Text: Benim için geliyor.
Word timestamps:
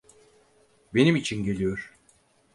Benim 0.93 1.15
için 1.15 1.43
geliyor. 1.43 1.93